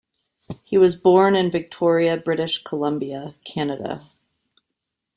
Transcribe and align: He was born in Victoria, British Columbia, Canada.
He 0.63 0.79
was 0.79 0.95
born 0.95 1.35
in 1.35 1.51
Victoria, 1.51 2.17
British 2.17 2.63
Columbia, 2.63 3.35
Canada. 3.45 4.01